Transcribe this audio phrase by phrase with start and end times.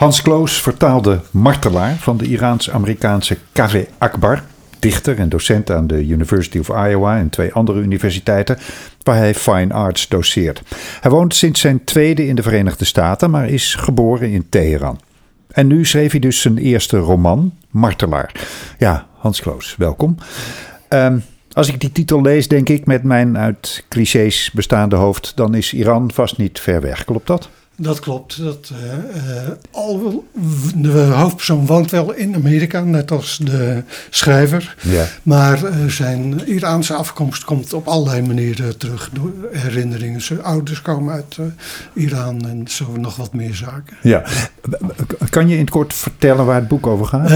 [0.00, 4.42] Hans Kloos vertaalde Martelaar van de Iraans-Amerikaanse Kaveh Akbar,
[4.78, 8.58] dichter en docent aan de University of Iowa en twee andere universiteiten,
[9.02, 10.62] waar hij fine arts doseert.
[11.00, 15.00] Hij woont sinds zijn tweede in de Verenigde Staten, maar is geboren in Teheran.
[15.50, 18.32] En nu schreef hij dus zijn eerste roman, Martelaar.
[18.78, 20.16] Ja, Hans Kloos, welkom.
[20.88, 21.18] Ehm,
[21.52, 25.72] als ik die titel lees, denk ik met mijn uit clichés bestaande hoofd, dan is
[25.72, 27.04] Iran vast niet ver weg.
[27.04, 27.48] Klopt dat?
[27.82, 28.42] Dat klopt.
[28.42, 30.24] Dat, uh, al,
[30.76, 34.76] de hoofdpersoon woont wel in Amerika, net als de schrijver.
[34.82, 35.04] Ja.
[35.22, 40.20] Maar uh, zijn Iraanse afkomst komt op allerlei manieren terug door herinneringen.
[40.20, 41.36] Zijn ouders komen uit
[41.94, 43.96] Iran en zo nog wat meer zaken.
[44.02, 44.24] Ja.
[45.30, 47.30] Kan je in het kort vertellen waar het boek over gaat?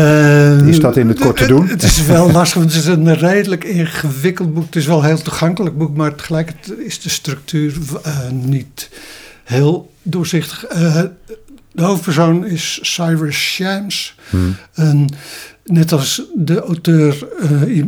[0.66, 1.68] is dat in het kort te doen?
[1.68, 4.64] Het is wel lastig, want het is een redelijk ingewikkeld boek.
[4.64, 7.74] Het is wel een heel toegankelijk boek, maar tegelijkertijd is de structuur
[8.32, 8.88] niet
[9.44, 10.72] heel doorzichtig.
[10.72, 11.02] Uh,
[11.72, 14.14] de hoofdpersoon is Cyrus Shams.
[14.30, 14.56] Hmm.
[14.74, 15.08] En
[15.64, 17.78] net als de auteur, uh,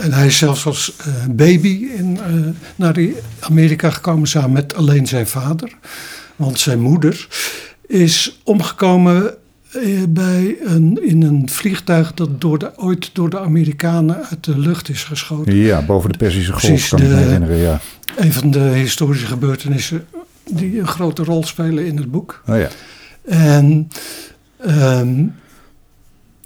[0.00, 2.18] en hij is zelfs als uh, baby in,
[2.76, 2.98] naar
[3.40, 5.72] Amerika gekomen samen met alleen zijn vader.
[6.36, 7.26] Want zijn moeder
[7.86, 9.34] is omgekomen
[10.08, 14.88] bij een, in een vliegtuig dat door de, ooit door de Amerikanen uit de lucht
[14.88, 15.54] is geschoten.
[15.54, 17.80] Ja, boven de Persische Golf kan ik me herinneren, ja.
[18.16, 20.06] Een van de historische gebeurtenissen
[20.56, 22.42] die een grote rol spelen in het boek.
[22.46, 22.68] Oh ja.
[23.24, 23.90] En
[24.66, 25.34] um,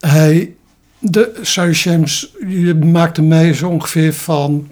[0.00, 0.54] hij,
[0.98, 1.40] de
[1.72, 2.32] Shams,
[2.84, 4.68] maakte mij zo ongeveer van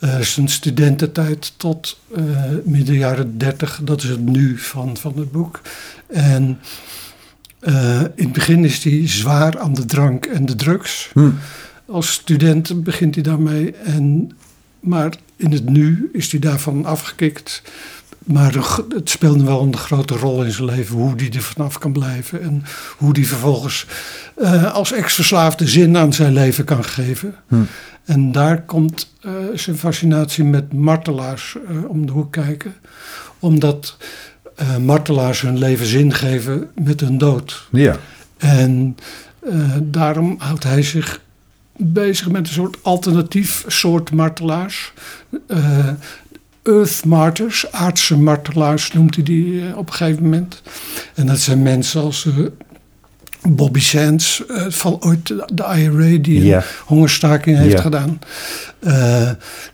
[0.00, 2.24] uh, zijn studententijd tot uh,
[2.64, 3.80] midden jaren dertig.
[3.82, 5.60] Dat is het nu van, van het boek.
[6.06, 6.58] En
[7.60, 11.10] uh, in het begin is hij zwaar aan de drank en de drugs.
[11.12, 11.30] Hm.
[11.86, 13.74] Als student begint hij daarmee.
[13.74, 14.30] En,
[14.80, 17.62] maar in het nu is hij daarvan afgekikt.
[18.24, 18.54] Maar
[18.94, 22.42] het speelde wel een grote rol in zijn leven, hoe die er vanaf kan blijven.
[22.42, 22.64] En
[22.96, 23.86] hoe die vervolgens
[24.38, 27.34] uh, als ex-verslaafde zin aan zijn leven kan geven.
[27.48, 27.62] Hm.
[28.04, 32.74] En daar komt uh, zijn fascinatie met martelaars uh, om de hoek kijken.
[33.38, 33.96] Omdat
[34.80, 37.68] martelaars hun leven zin geven met hun dood.
[37.70, 37.98] Ja.
[38.36, 38.96] En
[39.82, 41.20] daarom houdt hij zich
[41.76, 44.92] bezig met een soort alternatief soort martelaars.
[46.62, 50.62] Earth Martyrs, aardse martelaars noemt hij die uh, op een gegeven moment.
[51.14, 52.46] En dat zijn mensen als uh,
[53.48, 56.62] Bobby Sands uh, van ooit de, IRA die yeah.
[56.62, 57.82] een hongerstaking heeft yeah.
[57.82, 58.18] gedaan.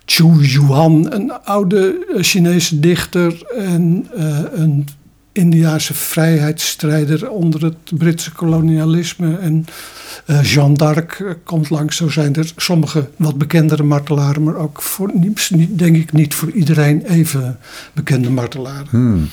[0.05, 4.09] Chu Yuan, een oude Chinese dichter en
[4.53, 4.89] een
[5.39, 9.39] Indiase vrijheidsstrijder onder het Britse kolonialisme.
[9.39, 9.67] En
[10.27, 11.97] uh, Jeanne d'Arc eh, komt langs.
[11.97, 16.51] Zo zijn er sommige wat bekendere martelaren, maar ook voor, niet, denk ik niet voor
[16.51, 17.59] iedereen even
[17.93, 18.87] bekende martelaren.
[18.91, 19.29] Hmm.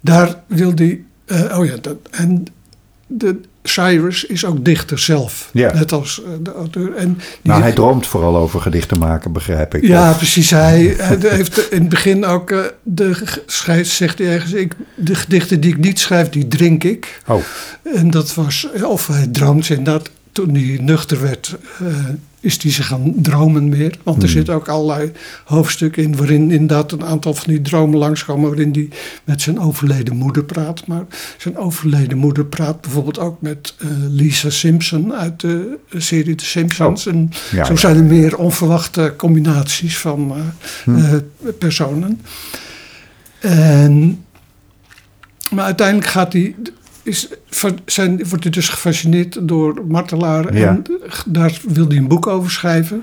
[0.00, 1.06] Daar wil die.
[1.26, 2.44] Uh, oh ja, dat, en
[3.08, 5.50] de, Cyrus is ook dichter zelf.
[5.52, 5.74] Ja.
[5.74, 6.94] Net als de auteur.
[6.94, 9.86] En nou, hij droomt vooral over gedichten maken, begrijp ik.
[9.86, 10.50] Ja, precies.
[10.50, 12.72] Hij, hij heeft in het begin ook.
[12.82, 14.52] de schrijft, zegt hij ergens.
[14.52, 17.20] Ik, de gedichten die ik niet schrijf, die drink ik.
[17.26, 17.42] Oh.
[17.94, 18.68] En dat was.
[18.82, 21.88] Of hij droomt inderdaad toen hij nuchter werd, uh,
[22.40, 23.98] is hij zich gaan dromen meer.
[24.02, 24.32] Want er hmm.
[24.32, 25.12] zitten ook allerlei
[25.44, 28.48] hoofdstukken in waarin inderdaad een aantal van die dromen langskomen.
[28.48, 28.88] Waarin hij
[29.24, 30.86] met zijn overleden moeder praat.
[30.86, 31.04] Maar
[31.38, 37.06] zijn overleden moeder praat bijvoorbeeld ook met uh, Lisa Simpson uit de serie The Simpsons.
[37.06, 37.12] Oh.
[37.12, 40.42] En Ja, zo zijn er meer onverwachte combinaties van uh,
[40.84, 40.96] Hmm.
[40.96, 41.14] uh,
[41.58, 42.20] personen.
[43.38, 44.24] En,
[45.50, 46.54] maar uiteindelijk gaat hij
[47.08, 47.28] is,
[47.84, 50.54] zijn, wordt hij dus gefascineerd door martelaren.
[50.54, 50.68] Ja.
[50.68, 50.84] En
[51.26, 53.02] daar wil hij een boek over schrijven.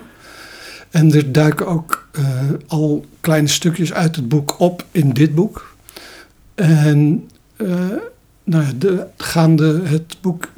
[0.90, 2.24] En er duiken ook eh,
[2.68, 5.76] al kleine stukjes uit het boek op in dit boek.
[6.56, 7.68] En eh,
[8.44, 10.52] nou ja, de, gaande het boek,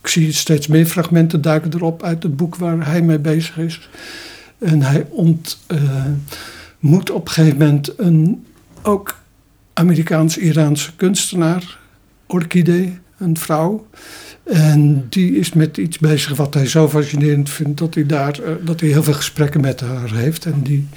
[0.00, 3.88] ik zie steeds meer fragmenten duiken erop uit het boek waar hij mee bezig is.
[4.58, 8.46] En hij ontmoet op een gegeven moment een
[8.82, 9.18] ook
[9.72, 11.78] Amerikaans-Iraanse kunstenaar,
[12.26, 13.86] Orchidee, een vrouw.
[14.44, 18.50] En die is met iets bezig wat hij zo fascinerend vindt dat hij daar eh,
[18.64, 20.44] dat hij heel veel gesprekken met haar heeft.
[20.44, 20.88] En die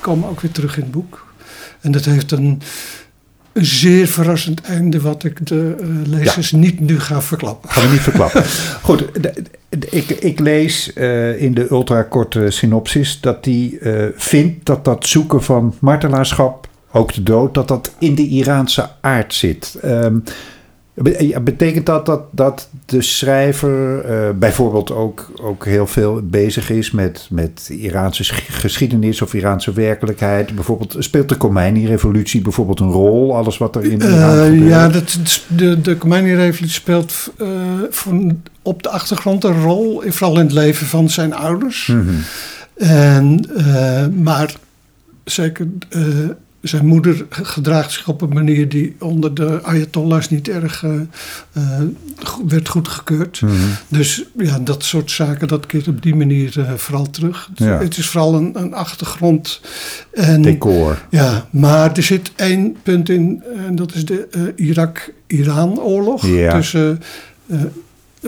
[0.00, 1.26] komen ook weer terug in het boek.
[1.80, 2.60] En dat heeft een,
[3.52, 7.70] een zeer verrassend einde, wat ik de eh, lezers niet nu ga verklappen.
[7.70, 8.44] Gaan we niet verklappen.
[8.82, 13.78] Goed, de- de- ik, ik lees eh, in de ultrakorte synopsis dat hij
[14.16, 19.34] vindt dat dat zoeken van martelaarschap, ook de dood, dat dat in de Iraanse aard
[19.34, 19.76] zit.
[19.82, 20.18] Ehm,
[21.42, 27.26] Betekent dat dat, dat de schrijver uh, bijvoorbeeld ook, ook heel veel bezig is met,
[27.30, 30.54] met Iraanse geschiedenis of Iraanse werkelijkheid?
[30.54, 33.36] Bijvoorbeeld speelt de Khomeini-revolutie bijvoorbeeld een rol?
[33.36, 38.88] Alles wat er in Iran uh, Ja, dat, de, de Khomeini-revolutie speelt uh, op de
[38.88, 41.86] achtergrond een rol, vooral in het leven van zijn ouders.
[41.86, 42.22] Mm -hmm.
[42.88, 43.46] en,
[44.22, 44.54] maar
[45.24, 45.66] zeker
[46.62, 50.92] zijn moeder gedraagt zich op een manier die onder de Ayatollahs niet erg uh,
[51.56, 51.62] uh,
[52.46, 53.40] werd goedgekeurd.
[53.40, 53.70] Mm -hmm.
[53.88, 57.50] Dus ja, dat soort zaken, dat keert op die manier uh, vooral terug.
[57.54, 57.78] Ja.
[57.78, 59.60] Het is vooral een, een achtergrond.
[60.12, 60.98] En, Decor.
[61.10, 66.26] Ja, maar er zit één punt in, en dat is de Irak-Iran-oorlog.
[66.26, 66.52] Ja.
[66.52, 67.00] Tussen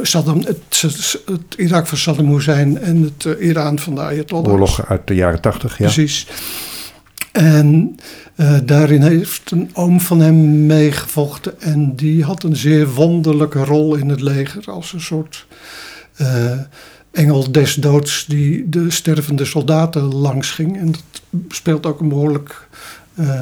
[0.03, 0.83] Saddam, het,
[1.27, 4.53] het, Irak van Saddam Hussein en het Iran van de Ayatollahs.
[4.53, 5.85] Oorlog uit de jaren tachtig, ja.
[5.85, 6.27] Precies.
[7.35, 7.97] En
[8.37, 11.61] uh, daarin heeft een oom van hem meegevochten.
[11.61, 14.71] En die had een zeer wonderlijke rol in het leger.
[14.71, 15.47] Als een soort
[16.21, 16.53] uh,
[17.11, 20.79] engel des doods die de stervende soldaten langs ging.
[20.79, 21.03] En dat
[21.49, 22.69] speelt ook een behoorlijk
[23.15, 23.41] uh,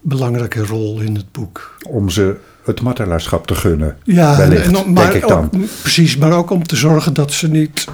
[0.00, 1.78] belangrijke rol in het boek.
[1.88, 3.96] Om ze het martelaarschap te gunnen.
[4.04, 5.44] Ja, wellicht, en, maar denk ik dan.
[5.44, 6.16] Ook, precies.
[6.16, 7.86] Maar ook om te zorgen dat ze niet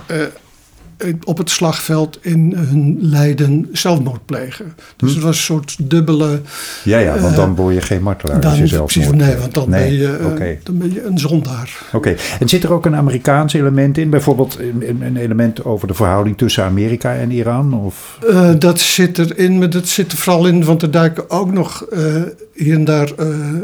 [1.25, 4.75] op het slagveld in hun lijden zelfmoord plegen.
[4.97, 5.15] Dus hm.
[5.15, 6.41] het was een soort dubbele...
[6.85, 9.55] Ja, ja, want dan word je geen martelaar dan, als je zelfmoord Precies, nee, want
[9.55, 10.61] dan, nee, ben, je, okay.
[10.63, 11.79] dan ben je een zondaar.
[11.87, 12.17] Oké, okay.
[12.41, 14.11] en zit er ook een Amerikaans element in?
[14.11, 17.75] Bijvoorbeeld een, element over de verhouding tussen Amerika en Iran?
[17.75, 18.19] Of?
[18.29, 21.87] Uh, dat zit erin, maar dat zit er vooral in, want er duiken ook nog
[21.93, 22.23] uh,
[22.55, 23.13] hier en daar...
[23.21, 23.63] Uh,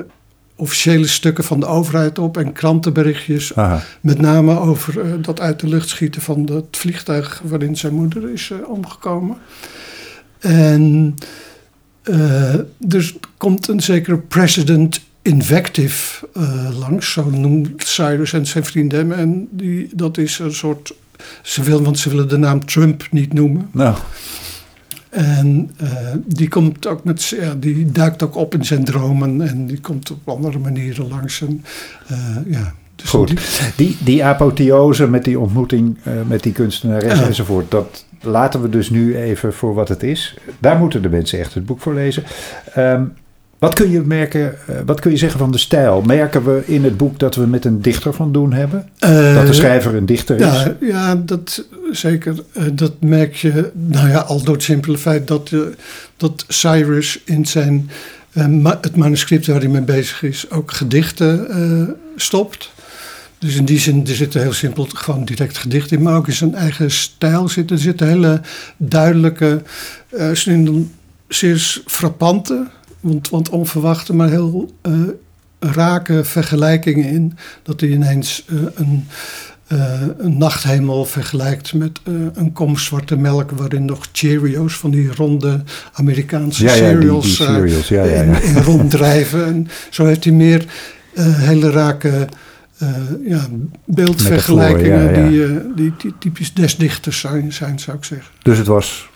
[0.59, 3.55] officiële stukken van de overheid op en krantenberichtjes.
[3.55, 3.83] Aha.
[4.01, 8.31] Met name over uh, dat uit de lucht schieten van het vliegtuig waarin zijn moeder
[8.31, 9.37] is uh, omgekomen.
[10.39, 11.15] En
[12.05, 12.55] uh,
[12.89, 16.29] er komt een zekere president invective
[16.79, 19.13] langs, zo noemt Cyrus en zijn vrienden.
[19.13, 20.95] En die, dat is een soort.
[21.43, 23.69] Ze willen, want ze willen de naam Trump niet noemen.
[23.73, 23.97] Nou.
[25.11, 25.91] En uh,
[26.27, 30.11] die, komt ook met, ja, die duikt ook op in zijn dromen en die komt
[30.11, 31.41] op andere manieren langs.
[31.41, 31.65] En,
[32.11, 33.39] uh, ja, dus Goed, die,
[33.77, 38.91] die, die apotheose met die ontmoeting uh, met die kunstenares enzovoort, dat laten we dus
[38.91, 40.37] nu even voor wat het is.
[40.59, 42.25] Daar moeten de mensen echt het boek voor lezen.
[42.77, 43.13] Um,
[43.59, 44.55] wat kun je merken,
[44.87, 46.03] wat kun je zeggen van de stijl?
[46.03, 48.89] Merken we in het boek dat we met een dichter van doen hebben?
[49.05, 50.67] Uh, dat de schrijver een dichter is?
[50.81, 52.35] Ja, dat zeker.
[52.53, 55.61] Uh, dat merk je, nou ja, al door het simpele feit dat, uh,
[56.17, 57.91] dat Cyrus in zijn,
[58.81, 62.71] het manuscript waar hij mee bezig is, ook gedichten stopt.
[63.39, 66.33] Dus in die zin, er zit heel simpel gewoon direct gedicht in, maar ook in
[66.33, 67.71] zijn eigen stijl zit.
[67.71, 68.41] Er zitten hele
[68.77, 69.63] duidelijke,
[71.29, 72.67] zeer frappante
[73.09, 74.95] want, want onverwachte, maar heel uh,
[75.59, 77.39] rake vergelijkingen in.
[77.63, 79.07] Dat hij ineens uh, een,
[79.73, 82.01] uh, een nachthemel vergelijkt met
[82.35, 83.51] een kom zwarte melk...
[83.51, 85.63] waarin nog Cheerios, van die ronde
[85.93, 89.45] Amerikaanse ja, ja, cereals, die, die cereals ja, in, in, ronddrijven.
[89.45, 90.65] en zo heeft hij meer
[91.21, 92.29] hele rake...
[93.25, 93.47] ja,
[93.85, 98.31] beeldvergelijkingen die, die, die, typisch des dichters zijn, zijn, zou ik zeggen.
[98.43, 99.09] Dus het was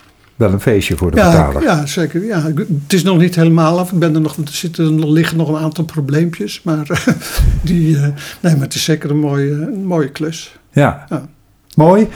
[0.43, 1.61] wel een feestje voor de ja, vertaler.
[1.63, 2.25] Ja, zeker.
[2.25, 2.41] Ja.
[2.55, 3.91] Het is nog niet helemaal af.
[3.91, 6.61] Ik ben er nog, er, zitten, er liggen nog een aantal probleempjes.
[6.63, 7.03] Maar,
[7.61, 8.01] die, uh,
[8.39, 10.57] nee, maar het is zeker een mooie, een mooie klus.
[10.71, 11.05] Ja.
[11.09, 11.25] ja.
[11.75, 12.07] mooi.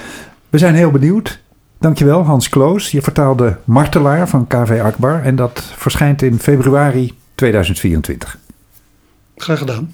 [0.50, 1.40] We zijn heel benieuwd.
[1.80, 2.92] Dankjewel Hans Kloos.
[2.92, 5.24] Je vertaalde Martelaar van KV Akbar.
[5.24, 8.38] En dat verschijnt in februari 2024.
[9.36, 9.94] Graag gedaan.